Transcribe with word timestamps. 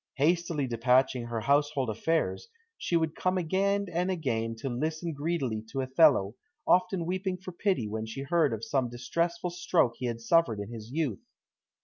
Hastily 0.15 0.65
despatching 0.65 1.27
her 1.27 1.41
household 1.41 1.91
affairs, 1.91 2.47
she 2.75 2.97
would 2.97 3.13
come 3.15 3.37
again 3.37 3.85
and 3.93 4.09
again 4.09 4.55
to 4.55 4.67
listen 4.67 5.13
greedily 5.13 5.63
to 5.69 5.81
Othello, 5.81 6.33
often 6.65 7.05
weeping 7.05 7.37
for 7.37 7.51
pity 7.51 7.87
when 7.87 8.07
she 8.07 8.23
heard 8.23 8.51
of 8.51 8.65
some 8.65 8.89
distressful 8.89 9.51
stroke 9.51 9.97
he 9.97 10.07
had 10.07 10.19
suffered 10.19 10.59
in 10.59 10.71
his 10.73 10.89
youth. 10.91 11.21